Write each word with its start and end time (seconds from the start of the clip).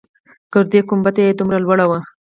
ګردۍ 0.53 0.79
گنبده 0.89 1.21
يې 1.27 1.31
دومره 1.39 1.57
لوړه 1.65 1.85
وه. 1.89 1.99